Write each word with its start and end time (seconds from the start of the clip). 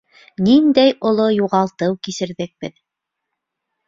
Ниндәй 0.45 0.93
оло 1.09 1.27
юғалтыу 1.33 1.93
кисерҙек 2.07 2.53
беҙ! 2.65 2.73